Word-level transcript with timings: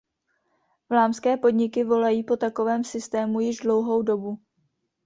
Vlámské 0.89 1.37
podniky 1.37 1.83
volají 1.83 2.23
po 2.23 2.37
takovém 2.37 2.83
systému 2.83 3.39
již 3.39 3.57
dlouhou 3.57 4.01
dobu. 4.01 4.39